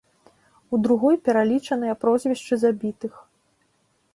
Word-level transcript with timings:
У 0.77 0.77
другой 0.87 1.15
пералічаныя 1.27 1.93
прозвішчы 2.05 2.55
забітых. 2.63 3.13